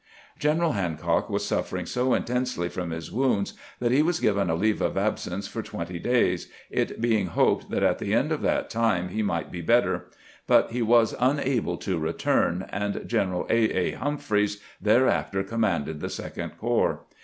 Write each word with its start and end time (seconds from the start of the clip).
General 0.39 0.71
Hancock 0.71 1.29
was 1.29 1.45
suffering 1.45 1.85
so 1.85 2.15
intensely 2.15 2.67
from 2.69 2.89
his 2.89 3.11
wounds 3.11 3.53
that 3.79 3.91
he 3.91 4.01
was 4.01 4.19
given 4.19 4.49
a 4.49 4.55
leave 4.55 4.81
of 4.81 4.97
absence 4.97 5.47
for 5.47 5.61
twenty 5.61 5.99
days, 5.99 6.49
it 6.71 6.99
being 6.99 7.27
hoped 7.27 7.69
that 7.69 7.83
at 7.83 7.99
the 7.99 8.11
end 8.11 8.31
of 8.31 8.41
that 8.41 8.67
time 8.71 9.09
he 9.09 9.21
might 9.21 9.51
be 9.51 9.61
better; 9.61 10.07
but 10.47 10.71
he 10.71 10.81
was 10.81 11.13
unable 11.19 11.77
to 11.77 11.99
return, 11.99 12.65
and 12.71 13.07
Gren 13.07 13.29
eral 13.29 13.45
A. 13.51 13.77
A. 13.89 13.91
Humphreys 13.91 14.59
thereafter 14.81 15.43
commanded 15.43 15.99
the 15.99 16.09
Second 16.09 16.57
Corps. 16.57 17.01